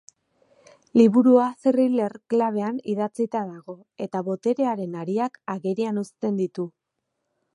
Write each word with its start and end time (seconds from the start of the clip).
Liburua 0.99 1.43
thriller 1.65 2.15
klabean 2.33 2.79
idatzita 2.95 3.43
dago 3.51 3.77
eta 4.07 4.23
boterearen 4.31 4.97
hariak 5.03 5.39
agerian 5.57 6.03
uzten 6.05 6.43
ditu. 6.45 6.69